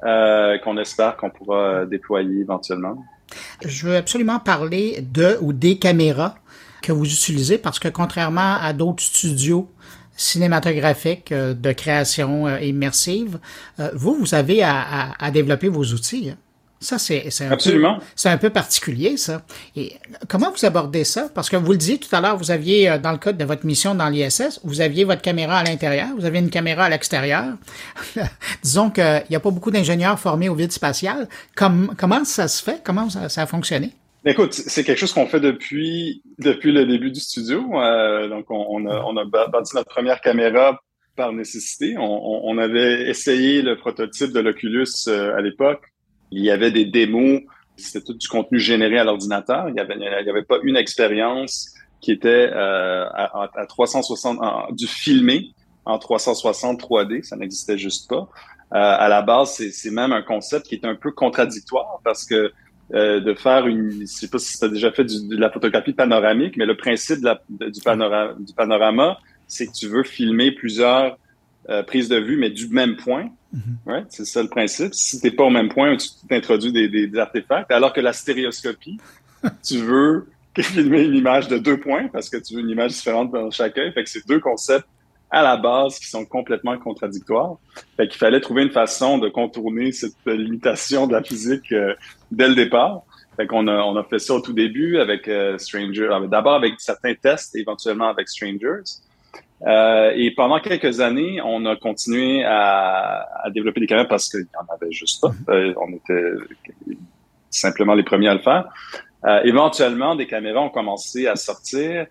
[0.05, 3.05] euh, qu'on espère qu'on pourra déployer éventuellement.
[3.65, 6.35] Je veux absolument parler de ou des caméras
[6.83, 9.69] que vous utilisez parce que contrairement à d'autres studios
[10.17, 13.39] cinématographiques euh, de création immersive,
[13.95, 16.31] vous, vous avez à développer vos outils.
[16.31, 16.37] Hein.
[16.79, 17.99] Ça, c'est un, Absolument.
[18.15, 19.43] C'est un peu particulier, ça.
[19.77, 19.95] Et
[20.29, 21.31] comment vous abordez ça?
[21.35, 23.45] Parce que vous le disiez tout à l'heure, vous aviez, euh, dans le cadre de
[23.45, 26.89] votre mission dans l'ISS, vous aviez votre caméra à l'intérieur, vous avez une caméra à
[26.91, 27.45] l'extérieur.
[28.63, 31.29] Disons qu'il n'y a pas beaucoup d'ingénieurs formés au vide spatial.
[31.55, 32.83] comment ça se fait?
[32.85, 33.93] Comment ça, a fonctionné?
[34.27, 37.81] Écoute, c'est quelque chose qu'on fait depuis depuis le début du studio.
[37.81, 40.79] Euh, donc, on, a, on a bâti notre première caméra
[41.17, 41.97] par nécessité.
[41.97, 45.83] On, on avait essayé le prototype de l'Oculus euh, à l'époque
[46.31, 47.41] il y avait des démos,
[47.77, 49.69] c'était tout du contenu généré à l'ordinateur.
[49.69, 54.75] Il n'y avait, il y avait pas une expérience qui était euh, à, à, 360,
[54.75, 55.51] du filmé
[55.85, 58.29] en 360 3D, ça n'existait juste pas.
[58.75, 62.53] Euh, à la base, c'est même un concept qui est un peu contradictoire parce que
[62.95, 65.93] euh, de faire une, je sais pas si tu as déjà fait de la photographie
[65.93, 70.53] panoramique, mais le principe de la, du, panorama, du panorama, c'est que tu veux filmer
[70.53, 71.17] plusieurs
[71.69, 73.31] euh, prises de vue, mais du même point.
[73.53, 74.95] Mm C'est ça le principe.
[74.95, 78.13] Si tu n'es pas au même point, tu t'introduis des, des, artefacts, alors que la
[78.13, 78.99] stéréoscopie,
[79.67, 80.27] tu veux
[80.59, 83.91] filmer une image de deux points parce que tu veux une image différente dans chacun.
[83.93, 84.87] Fait que c'est deux concepts
[85.31, 87.57] à la base qui sont complètement contradictoires.
[87.97, 91.95] Fait qu'il fallait trouver une façon de contourner cette limitation de la physique euh,
[92.31, 93.03] dès le départ.
[93.37, 96.75] Fait qu'on a, on a fait ça au tout début avec euh, Stranger, d'abord avec
[96.79, 98.85] certains tests, éventuellement avec Strangers.
[99.65, 104.41] Euh, et pendant quelques années, on a continué à, à développer des caméras parce qu'il
[104.41, 105.29] n'y en avait juste pas.
[105.29, 105.51] Mm-hmm.
[105.51, 106.95] Euh, on était
[107.51, 108.69] simplement les premiers à le faire.
[109.25, 112.07] Euh, éventuellement, des caméras ont commencé à sortir,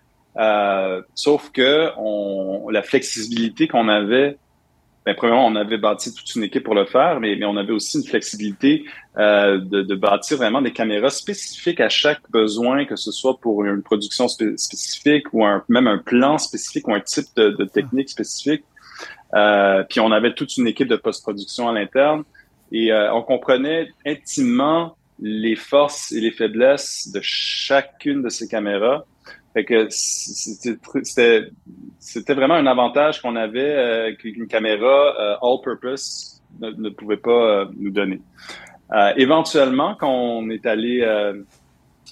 [1.14, 4.36] sauf que on, la flexibilité qu'on avait
[5.06, 7.98] ben, premièrement, on avait bâti toute une équipe pour le faire, mais, on avait aussi
[7.98, 8.84] une flexibilité
[9.16, 13.82] euh, de, bâtir vraiment des caméras spécifiques à chaque besoin, que ce soit pour une
[13.82, 18.64] production spécifique ou même un plan spécifique ou un type de, de technique spécifique.
[19.34, 22.24] Euh, puis on avait toute une équipe de post-production à l'interne
[22.72, 29.04] et euh, on comprenait intimement les forces et les faiblesses de chacune de ces caméras
[29.56, 29.86] fait que
[31.98, 37.64] c'était vraiment un avantage qu'on avait euh, qu'une caméra euh, all-purpose ne, pouvait pas euh,
[37.78, 38.20] nous donner.
[38.92, 41.04] Euh, éventuellement, quand on est allé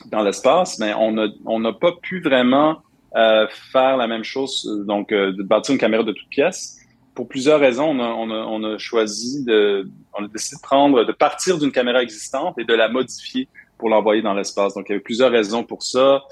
[0.06, 2.78] dans l'espace, mais on a on n'a pas pu vraiment
[3.12, 6.80] faire la même chose, donc de bâtir une caméra de toute pièce.
[7.14, 10.62] pour plusieurs raisons, on a, on a, on a choisi de, on a décidé de
[10.62, 14.74] prendre, de partir d'une caméra existante et de la modifier pour l'envoyer dans l'espace.
[14.74, 16.22] Donc, il y avait plusieurs raisons pour ça.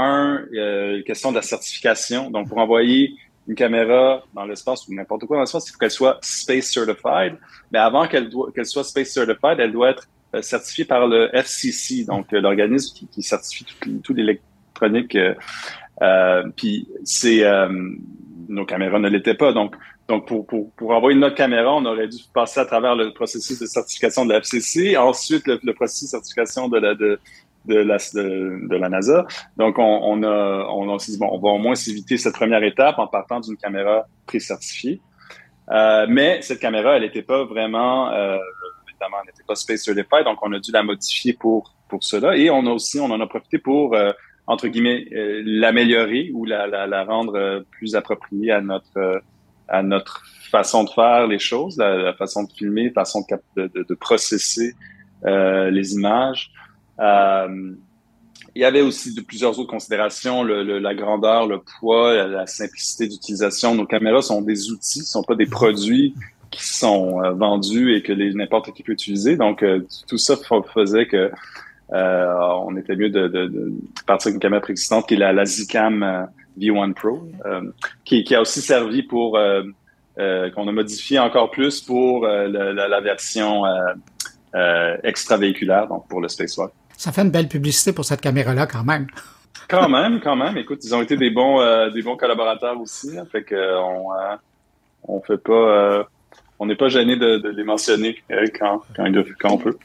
[0.00, 2.30] Un, euh, question de la certification.
[2.30, 3.14] Donc, pour envoyer
[3.46, 7.36] une caméra dans l'espace ou n'importe quoi dans l'espace, il faut qu'elle soit space certified.
[7.70, 8.30] Mais avant qu'elle
[8.64, 13.22] soit space certified, elle doit être euh, certifiée par le FCC, donc euh, l'organisme qui,
[13.22, 13.66] certifie
[14.02, 15.18] tout, l'électronique.
[16.56, 16.88] Puis
[18.48, 19.52] nos caméras ne l'étaient pas.
[19.52, 19.76] Donc,
[20.08, 23.58] donc pour, pour, pour envoyer notre caméra, on aurait dû passer à travers le processus
[23.60, 27.20] de certification de la FCC, ensuite le, le processus de certification de la de,
[27.66, 29.26] de la, de, la NASA.
[29.56, 32.62] Donc, on, on a, on, s'est dit, bon, on va au moins s'éviter cette première
[32.62, 35.00] étape en partant d'une caméra pré-certifiée.
[35.70, 38.38] Euh, mais cette caméra, elle n'était pas vraiment, euh,
[38.88, 42.36] évidemment, elle n'était pas Space Certified, donc on a dû la modifier pour, pour cela.
[42.36, 44.10] Et on a aussi, on en a profité pour, euh,
[44.46, 49.22] entre guillemets, euh, l'améliorer ou la, la, la, rendre euh, plus appropriée à notre,
[49.68, 53.24] à notre façon de faire les choses, la, façon de filmer, façon
[53.56, 54.74] de, de, de processer
[55.22, 56.50] les images.
[57.00, 57.74] Euh,
[58.54, 63.06] il y avait aussi de plusieurs autres considérations, le, la grandeur, le poids, la, simplicité
[63.06, 63.74] d'utilisation.
[63.74, 66.14] Nos caméras sont des outils, sont pas des produits
[66.50, 69.36] qui sont euh, vendus et que n'importe qui peut utiliser.
[69.36, 70.36] Donc, euh, tout ça
[70.74, 71.30] faisait que
[71.92, 72.34] euh,
[72.64, 73.72] on était mieux de, de, de
[74.06, 77.28] partir d'une caméra préexistante qui est la, la Zcam V1 Pro,
[78.04, 79.38] qui, qui, a aussi servi pour
[80.16, 83.64] qu'on a modifié encore plus pour la, la, version
[85.02, 86.72] extravéhiculaire, donc pour le spacewalk.
[87.00, 89.06] Ça fait une belle publicité pour cette caméra-là quand même.
[89.70, 90.58] Quand même, quand même.
[90.58, 93.16] Écoute, ils ont été des bons, euh, des bons collaborateurs aussi.
[93.16, 94.36] Hein, fait que on, euh,
[95.04, 96.04] on fait pas, euh,
[96.58, 99.10] on n'est pas gêné de, les mentionner quand, quand,
[99.40, 99.78] quand, on peut.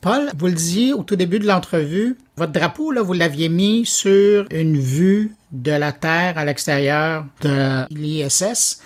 [0.00, 3.84] Paul, vous le disiez au tout début de l'entrevue, votre drapeau, là, vous l'aviez mis
[3.84, 8.80] sur une vue de la Terre à l'extérieur de l'ISS.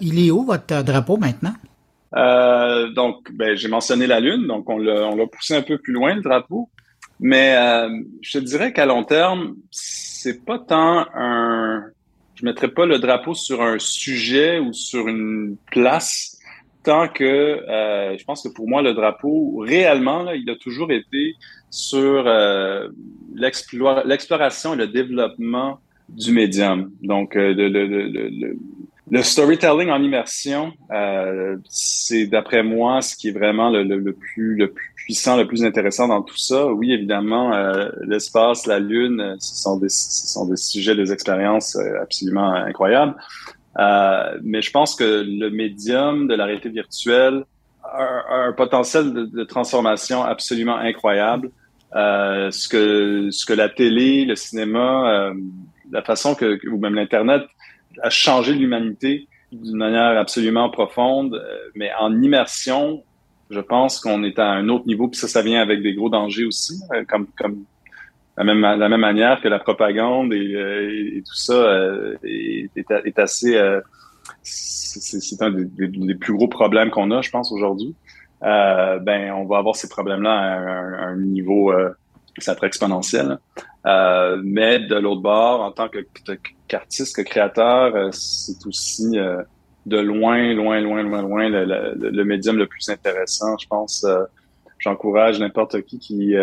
[0.00, 1.52] il est où votre drapeau maintenant?
[2.16, 6.14] Euh, donc, ben, j'ai mentionné la Lune, donc on l'a poussé un peu plus loin,
[6.14, 6.70] le drapeau.
[7.20, 7.88] Mais euh,
[8.22, 11.84] je dirais qu'à long terme, c'est pas tant un.
[12.34, 16.38] Je mettrais pas le drapeau sur un sujet ou sur une place,
[16.84, 20.92] tant que euh, je pense que pour moi le drapeau réellement là, il a toujours
[20.92, 21.34] été
[21.70, 22.88] sur euh,
[23.34, 26.92] l'exploration et le développement du médium.
[27.02, 28.56] Donc de, de, de,
[29.10, 34.70] le storytelling en immersion, euh, c'est d'après moi ce qui est vraiment le, plus le
[34.70, 36.66] plus puissant, le plus intéressant dans tout ça.
[36.66, 43.14] Oui, évidemment, euh, l'espace, la lune, ce sont des sujets, des expériences euh, absolument incroyables.
[43.78, 47.44] Euh, mais je pense que le médium de la réalité virtuelle
[47.84, 51.50] a, un potentiel de, de, transformation absolument incroyable.
[51.96, 55.32] Euh, ce que ce que la télé, le cinéma,
[55.90, 57.42] la façon que ou même l'internet
[58.02, 63.02] à changer l'humanité d'une manière absolument profonde, euh, mais en immersion,
[63.50, 66.10] je pense qu'on est à un autre niveau, puis ça, ça vient avec des gros
[66.10, 67.64] dangers aussi, euh, comme comme
[68.36, 71.76] la même la même manière que la propagande et, euh, tout ça
[72.22, 73.58] est, est, assez
[74.42, 77.94] c'est un des, plus gros problèmes qu'on a, je pense aujourd'hui.
[78.40, 81.72] ben, on va avoir ces problèmes-là à, un, niveau
[82.38, 83.38] ça très exponentiel.
[83.84, 86.00] Mais de l'autre bord, en tant que
[86.68, 89.42] qu'artiste, que créateur, euh, c'est aussi euh,
[89.86, 93.56] de loin, loin, loin, loin, loin le, médium le plus intéressant.
[93.58, 94.24] Je pense, euh,
[94.78, 96.34] j'encourage n'importe qui qui,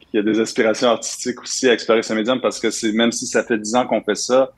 [0.00, 3.26] qui a des aspirations artistiques aussi à explorer ce médium parce que c'est même si
[3.26, 4.50] ça fait dix ans qu'on fait ça,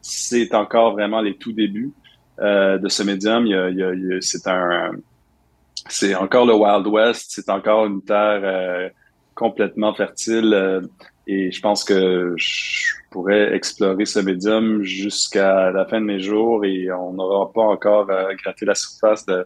[0.00, 1.92] c'est encore vraiment les tout débuts
[2.38, 3.46] de ce médium.
[3.46, 4.92] Il y a, il y a, c'est un,
[5.88, 8.90] c'est encore le Wild West, c'est encore une terre
[9.34, 10.88] complètement fertile
[11.26, 16.64] et je pense que je pourrais explorer ce médium jusqu'à la fin de mes jours
[16.64, 19.44] et on n'aura pas encore euh, gratté la surface de,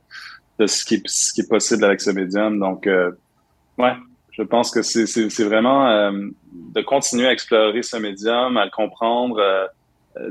[0.67, 2.59] ce, qui est, possible avec ce médium.
[2.59, 3.13] Donc, euh,
[3.79, 3.95] ouais,
[4.33, 6.13] je pense que c'est vraiment euh,
[6.53, 9.67] de continuer à explorer ce médium, à le comprendre, euh,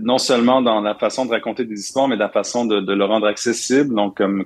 [0.02, 3.26] non seulement dans la façon de raconter des histoires, mais la façon de, le rendre
[3.26, 3.96] accessible.
[3.96, 4.44] Donc, comme,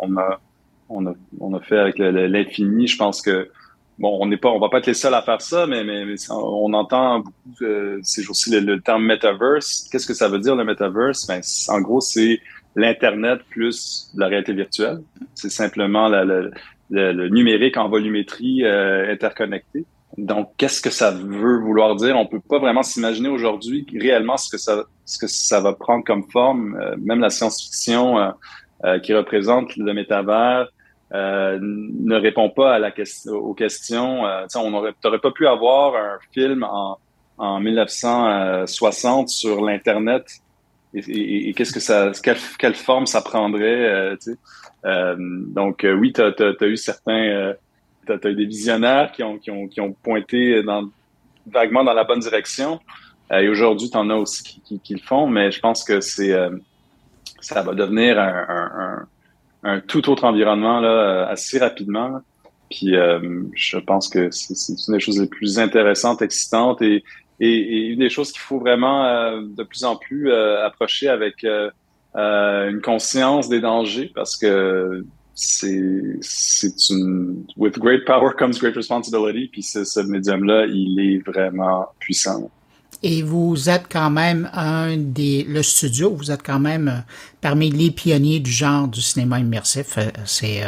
[0.00, 0.40] on, a,
[0.88, 3.50] on, a, on a fait avec l'infini, je pense que
[3.98, 6.14] bon, on n'est pas, on va pas être les seuls à faire ça, mais, mais,
[6.30, 9.88] on entend beaucoup euh, ces jours-ci le, terme metaverse.
[9.90, 11.26] Qu'est-ce que ça veut dire le metaverse?
[11.26, 12.40] Ben, en gros, c'est
[12.74, 15.00] l'internet plus la réalité virtuelle.
[15.34, 16.52] C'est simplement le,
[16.90, 19.84] numérique en volumétrie euh, interconnecté.
[20.18, 22.16] Donc, qu'est-ce que ça veut vouloir dire?
[22.16, 26.04] On peut pas vraiment s'imaginer aujourd'hui réellement ce que ça, ce que ça va prendre
[26.04, 26.78] comme forme.
[26.80, 28.32] Euh, même la science-fiction
[28.84, 30.68] euh, qui représente le métavers
[31.14, 34.26] euh, ne répond pas à la question, aux questions.
[34.26, 36.98] Euh, on n'aurait pas pu avoir un film en,
[37.38, 40.24] en 1960 sur l'Internet
[40.94, 42.10] et, qu'est-ce que ça,
[42.58, 44.16] quelle, forme ça prendrait.
[44.22, 44.38] tu sais.
[45.18, 47.54] donc oui, tu as, eu certains,
[48.06, 50.88] tu as, eu des visionnaires qui ont, qui ont, qui ont pointé dans,
[51.46, 52.80] vaguement dans la bonne direction.
[53.30, 56.34] et aujourd'hui, tu en as aussi qui, qui, le font, mais je pense que c'est
[57.40, 59.08] ça va devenir un, un, un,
[59.86, 62.20] tout autre environnement là, assez rapidement.
[62.70, 64.54] Puis euh, je pense que c'est
[64.88, 67.04] une des choses les plus intéressantes, excitantes et,
[67.40, 71.46] et, une des choses qu'il faut vraiment euh, de plus en plus euh, approcher avec
[72.14, 75.04] une conscience des dangers parce que
[75.34, 80.98] c'est c'est une with great power comes great responsibility puis ce, ce médium là il
[80.98, 82.50] est vraiment puissant.
[83.02, 87.04] Et vous êtes quand même un des le studio, vous êtes quand même
[87.40, 89.98] parmi les pionniers du genre du cinéma immersif.
[90.24, 90.62] C'est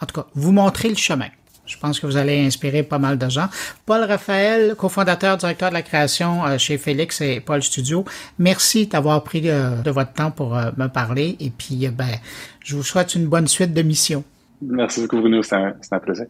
[0.00, 1.28] en tout cas, vous montrez le chemin.
[1.68, 3.48] Je pense que vous allez inspirer pas mal de gens.
[3.84, 8.06] Paul Raphaël, cofondateur, directeur de la création euh, chez Félix et Paul Studio,
[8.38, 11.36] merci d'avoir pris euh, de votre temps pour euh, me parler.
[11.40, 12.16] Et puis, ben,
[12.64, 14.24] je vous souhaite une bonne suite de mission.
[14.62, 15.42] Merci beaucoup, Bruno.
[15.42, 16.26] C'est un, un plaisir.